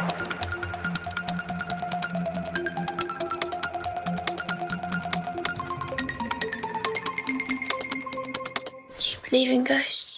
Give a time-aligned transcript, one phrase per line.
[0.00, 0.06] Do
[9.10, 10.09] you believe in ghosts?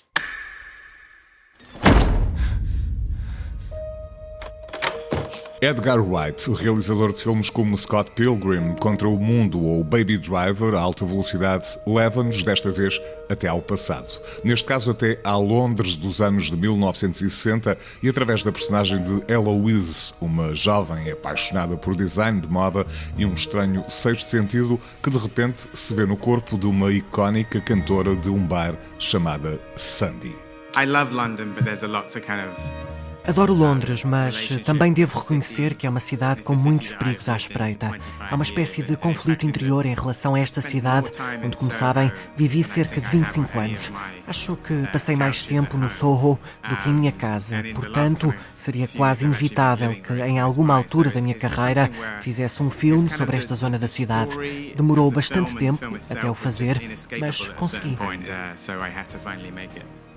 [5.62, 10.80] Edgar Wright, realizador de filmes como Scott Pilgrim, Contra o Mundo ou Baby Driver, a
[10.80, 13.00] alta velocidade, leva-nos desta vez
[13.30, 14.08] até ao passado.
[14.42, 20.12] Neste caso, até à Londres dos anos de 1960 e através da personagem de Eloise,
[20.20, 22.84] uma jovem apaixonada por design de moda
[23.16, 27.60] e um estranho sexto sentido que de repente se vê no corpo de uma icónica
[27.60, 30.34] cantora de um bar chamada Sandy.
[30.76, 35.20] I love London, but there's a lot to kind of Adoro Londres, mas também devo
[35.20, 37.96] reconhecer que é uma cidade com muitos perigos à espreita.
[38.18, 41.10] Há uma espécie de conflito interior em relação a esta cidade,
[41.42, 43.92] onde, como sabem, vivi cerca de 25 anos.
[44.26, 46.36] Acho que passei mais tempo no Soho
[46.68, 51.34] do que em minha casa, portanto, seria quase inevitável que, em alguma altura da minha
[51.34, 51.88] carreira,
[52.20, 54.36] fizesse um filme sobre esta zona da cidade.
[54.76, 56.80] Demorou bastante tempo até o fazer,
[57.20, 57.96] mas consegui.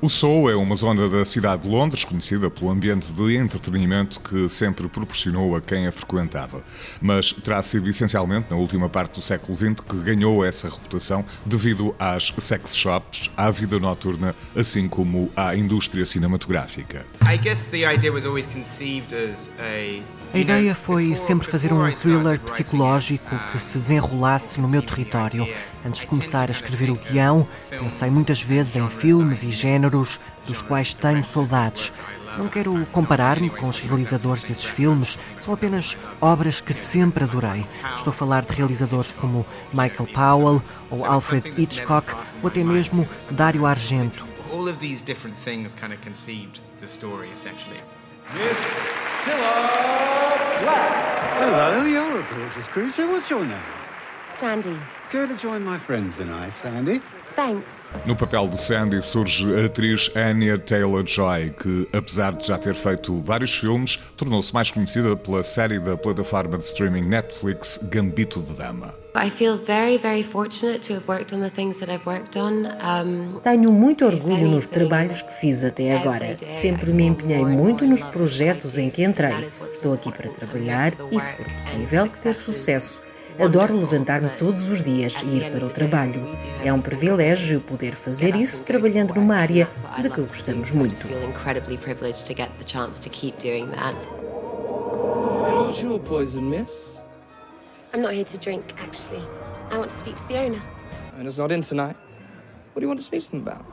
[0.06, 4.48] O Soho é uma zona da cidade de Londres conhecida pelo ambiente de entretenimento que
[4.48, 6.64] sempre proporcionou a quem a frequentava.
[7.02, 11.95] Mas terá sido essencialmente na última parte do século XX que ganhou essa reputação devido
[11.98, 17.03] às sex shops, à vida noturna, assim como à indústria cinematográfica.
[17.28, 20.03] I guess the idea was always conceived as a
[20.36, 25.48] A ideia foi sempre fazer um thriller psicológico que se desenrolasse no meu território.
[25.86, 30.61] Antes de começar a escrever o guião, pensei muitas vezes em filmes e géneros dos
[30.61, 31.94] quais tenho saudades.
[32.38, 37.66] Não quero comparar-me com os realizadores desses filmes, são apenas obras que sempre adorei.
[37.95, 43.66] Estou a falar de realizadores como Michael Powell ou Alfred Hitchcock ou até mesmo Dario
[43.66, 44.36] Argento.
[44.55, 47.80] all of these different things kind of conceived the story essentially.
[48.33, 48.58] Miss
[49.23, 51.39] Cilla Black.
[51.39, 53.08] Hello, you're a gorgeous creature.
[53.08, 53.84] What's your name?
[54.36, 54.78] Sandy.
[55.11, 57.02] Go to join my friends tonight, Sandy.
[57.36, 57.93] Thanks.
[58.05, 63.21] No papel de Sandy surge a atriz Anya Taylor-Joy, que, apesar de já ter feito
[63.21, 68.95] vários filmes, tornou-se mais conhecida pela série da plataforma de streaming Netflix Gambito de Dama.
[69.17, 72.67] I feel very, very fortunate to have worked on the things that I've worked on.
[73.43, 76.38] Tenho muito orgulho nos trabalhos que fiz até agora.
[76.49, 79.49] Sempre me empenhei muito nos projetos em que entrei.
[79.71, 83.02] Estou aqui para trabalhar e, se for possível, ter sucesso.
[83.39, 86.21] Adoro levantar-me todos os dias e ir para o trabalho.
[86.63, 89.69] É um privilégio poder fazer isso trabalhando numa área
[90.01, 90.95] de que gostamos muito.
[91.05, 93.95] feel incredibly privileged to get the chance to keep doing that.
[95.75, 97.01] What's your poison, miss?
[97.93, 99.23] I'm not here to drink, actually.
[99.71, 100.61] I want to speak to the owner.
[101.19, 101.95] Owner's not in tonight.
[102.73, 103.65] What do you want to speak to them about?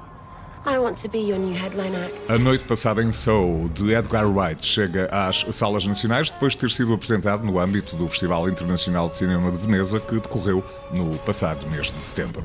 [0.64, 2.30] I want to be your new headline act.
[2.30, 6.70] A Noite Passada em Soho, de Edgar Wright, chega às salas nacionais depois de ter
[6.70, 11.68] sido apresentado no âmbito do Festival Internacional de Cinema de Veneza, que decorreu no passado
[11.68, 12.42] mês de setembro.